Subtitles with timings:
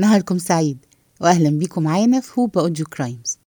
[0.00, 0.86] نهاركم سعيد
[1.20, 3.38] وأهلا بيكم معانا في هوبا أوديو كرايمز.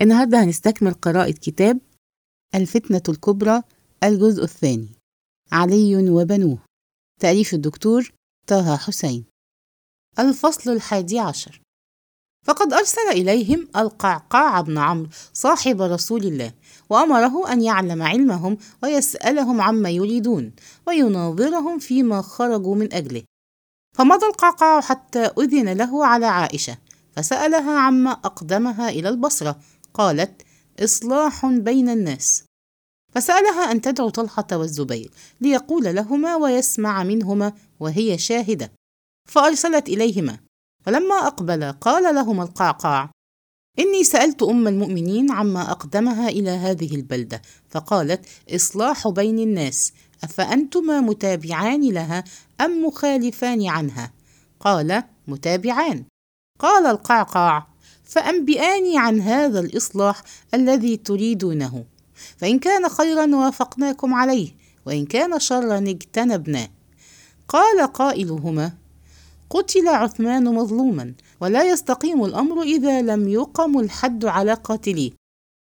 [0.00, 1.80] النهاردة هنستكمل قراءة كتاب
[2.54, 3.62] الفتنة الكبرى
[4.04, 4.88] الجزء الثاني
[5.52, 6.58] علي وبنوه
[7.20, 8.12] تأليف الدكتور
[8.46, 9.24] طه حسين.
[10.18, 11.60] الفصل الحادي عشر.
[12.46, 16.52] فقد أرسل إليهم القعقاع بن عمرو صاحب رسول الله
[16.90, 20.52] وأمره أن يعلم علمهم ويسألهم عما يريدون
[20.86, 23.22] ويناظرهم فيما خرجوا من أجله.
[23.92, 26.78] فمضى القعقاع حتى أذن له على عائشة
[27.16, 29.60] فسألها عما أقدمها إلى البصرة.
[29.94, 30.42] قالت
[30.80, 32.44] إصلاح بين الناس.
[33.14, 35.10] فسألها أن تدعو طلحة والزبير
[35.40, 38.72] ليقول لهما ويسمع منهما وهي شاهدة.
[39.28, 40.38] فأرسلت إليهما.
[40.84, 43.10] فلما أقبل قال لهما القعقاع
[43.78, 47.42] إني سألت أم المؤمنين عما أقدمها إلى هذه البلدة.
[47.68, 49.92] فقالت إصلاح بين الناس.
[50.24, 52.24] أفأنتما متابعان لها
[52.60, 54.12] أم مخالفان عنها؟
[54.60, 56.04] قال متابعان.
[56.58, 57.66] قال القعقاع
[58.04, 60.22] فأنبئاني عن هذا الإصلاح
[60.54, 61.84] الذي تريدونه.
[62.36, 64.50] فإن كان خيرا وافقناكم عليه
[64.86, 66.68] وإن كان شرا اجتنبناه
[67.48, 68.72] قال قائلهما
[69.50, 75.10] قتل عثمان مظلوما ولا يستقيم الأمر إذا لم يقم الحد على قاتليه.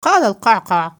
[0.03, 0.97] قال القعقاع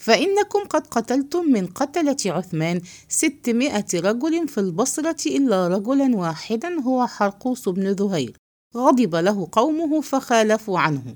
[0.00, 7.68] فإنكم قد قتلتم من قتلة عثمان ستمائة رجل في البصرة إلا رجلا واحدا هو حرقوس
[7.68, 8.36] بن ذهير.
[8.76, 11.14] غضب له قومه فخالفوا عنه.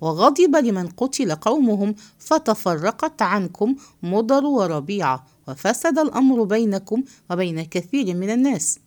[0.00, 8.78] وغضب لمن قتل قومهم فتفرقت عنكم مضر وربيعة وفسد الأمر بينكم وبين كثير من الناس.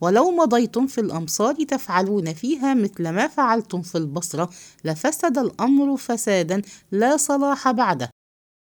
[0.00, 4.50] ولو مضيتم في الأمصار تفعلون فيها مثل ما فعلتم في البصرة
[4.84, 8.10] لفسد الأمر فسادا لا صلاح بعده.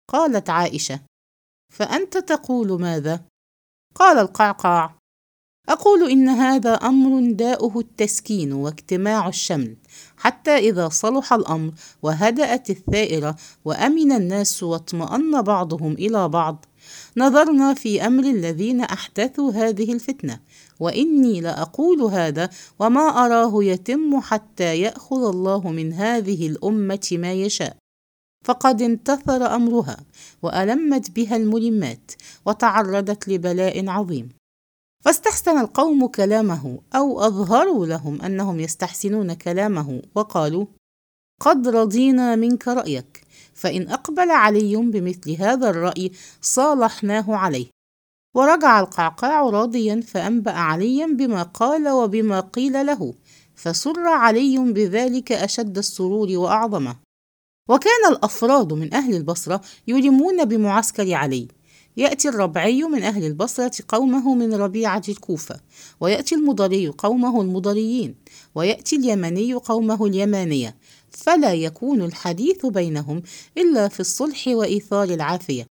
[0.08, 1.00] قالت عائشة.
[1.74, 3.26] فأنت تقول ماذا؟
[3.96, 4.96] قال القعقاع.
[5.70, 9.78] أقول إن هذا أمر داؤه التسكين واجتماع الشمل
[10.18, 16.66] حتى إذا صلح الأمر وهدأت الثائرة وأمن الناس واطمأن بعضهم إلى بعض.
[17.18, 20.40] نظرنا في أمر الذين أحدثوا هذه الفتنة
[20.80, 22.50] وإني لأقول هذا
[22.80, 27.83] وما أراه يتم حتى يأخذ الله من هذه الأمة ما يشاء.
[28.44, 29.98] فقد انتثر أمرها
[30.42, 32.12] وألمت بها الملمات
[32.46, 34.30] وتعرضت لبلاء عظيم.
[35.02, 40.66] فاستحسن القوم كلامه أو أظهروا لهم أنهم يستحسنون كلامه وقالوا
[41.40, 43.24] قد رضينا منك رأيك
[43.54, 46.12] فإن أقبل علي بمثل هذا الرأي
[46.42, 47.66] صالحناه عليه.
[48.36, 53.14] ورجع القعقاع راضيا فأنبأ عليا بما قال وبما قيل له
[53.56, 56.96] فسر علي بذلك أشد السرور وأعظمه.
[57.70, 61.48] وكان الأفراد من أهل البصرة يلمون بمعسكر علي.
[61.98, 65.60] يأتي الربعي من أهل البصرة قومه من ربيعة الكوفة
[66.00, 68.16] ويأتي المضري قومه المضريين
[68.56, 70.76] ويأتي اليمني قومه اليمانية.
[71.10, 73.24] فلا يكون الحديث بينهم
[73.58, 75.66] إلا في الصلح وإيثار العافية.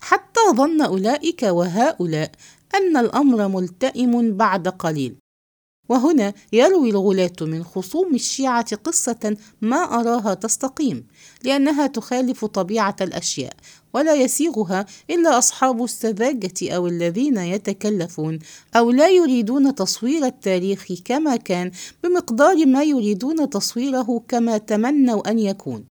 [0.00, 2.32] حتى ظن أولئك وهؤلاء
[2.74, 5.21] أن الأمر ملتئم بعد قليل.
[5.88, 11.06] وهنا يروي الغلاة من خصوم الشيعة قصة ما أراها تستقيم
[11.44, 13.52] لأنها تخالف طبيعة الأشياء
[13.94, 18.38] ولا يسيغها إلا أصحاب السذاجة أو الذين يتكلفون
[18.76, 21.70] أو لا يريدون تصوير التاريخ كما كان
[22.04, 25.91] بمقدار ما يريدون تصويره كما تمنوا أن يكون.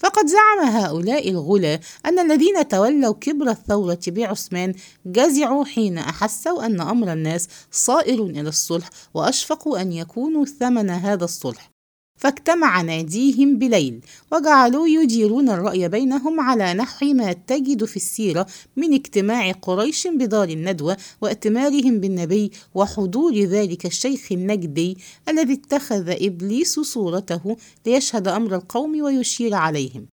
[0.00, 4.74] فقد زعم هؤلاء الغلا أن الذين تولوا كبر الثورة بعثمان
[5.06, 11.79] جزعوا حين أحسوا أن أمر الناس صائر إلى الصلح وأشفقوا أن يكونوا ثمن هذا الصلح.
[12.20, 14.00] فاجتمع ناديهم بليل
[14.32, 20.96] وجعلوا يديرون الرأي بينهم على نحو ما تجد في السيرة من اجتماع قريش بدار الندوة
[21.20, 24.98] وائتمارهم بالنبي وحضور ذلك الشيخ النجدي
[25.28, 30.06] الذي اتخذ إبليس صورته ليشهد أمر القوم ويشير عليهم.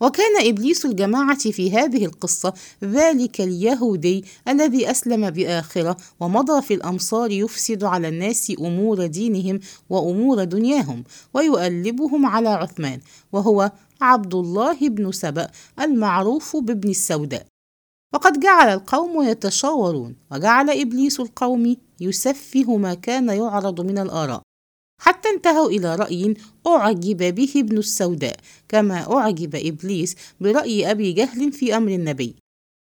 [0.00, 7.84] وكان إبليس الجماعة في هذه القصة ذلك اليهودي الذي أسلم بآخرة ومضى في الأمصار يفسد
[7.84, 9.60] على الناس أمور دينهم
[9.90, 11.04] وأمور دنياهم
[11.34, 13.00] ويؤلبهم على عثمان
[13.32, 15.48] وهو عبد الله بن سبأ
[15.80, 17.46] المعروف بابن السوداء.
[18.14, 24.42] وقد جعل القوم يتشاورون وجعل إبليس القوم يسفه ما كان يعرض من الآراء.
[25.04, 26.34] حتى انتهوا إلى رأي
[26.66, 28.36] أعجب به ابن السوداء
[28.68, 32.36] كما أعجب إبليس برأي أبي جهل في أمر النبي.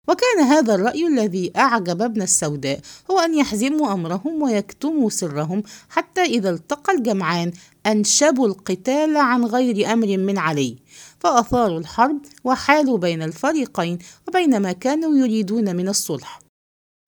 [0.08, 2.80] وكان هذا الرأي الذي أعجب ابن السوداء
[3.10, 7.52] هو أن يحزموا أمرهم ويكتموا سرهم حتى إذا التقى الجمعان
[7.86, 10.76] أنشبوا القتال عن غير أمر من علي.
[11.20, 13.98] فأثاروا الحرب وحالوا بين الفريقين
[14.28, 16.45] وبين ما كانوا يريدون من الصلح.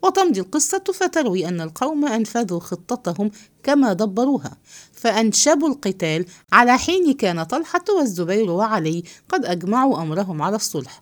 [0.02, 3.30] وتمضي القصة فتروي أن القوم أنفذوا خطتهم
[3.62, 4.56] كما دبروها
[4.92, 11.00] فأنشبوا القتال على حين كان طلحة والزبير وعلي قد أجمعوا أمرهم على الصلح.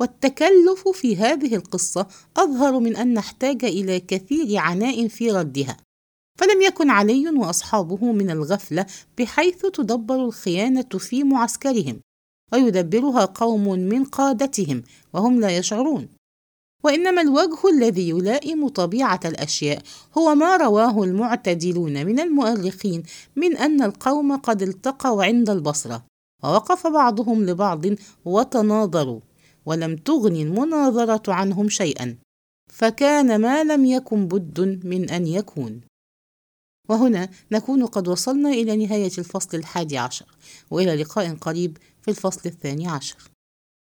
[0.00, 2.06] والتكلف في هذه القصة
[2.36, 5.76] أظهر من أن نحتاج إلى كثير عناء في ردها.
[6.38, 8.86] فلم يكن علي وأصحابه من الغفلة
[9.18, 12.00] بحيث تدبر الخيانة في معسكرهم
[12.52, 16.19] ويدبرها قوم من قادتهم وهم لا يشعرون.
[16.82, 19.82] وإنما الوجه الذي يلائم طبيعة الأشياء
[20.18, 23.02] هو ما رواه المعتدلون من المؤرخين
[23.36, 26.04] من أن القوم قد التقوا عند البصرة
[26.44, 27.84] ووقف بعضهم لبعض
[28.24, 29.20] وتناظروا
[29.66, 32.16] ولم تغني المناظرة عنهم شيئا
[32.72, 35.80] فكان ما لم يكن بد من أن يكون.
[36.88, 40.26] وهنا نكون قد وصلنا إلى نهاية الفصل الحادي عشر
[40.70, 43.16] وإلى لقاء قريب في الفصل الثاني عشر.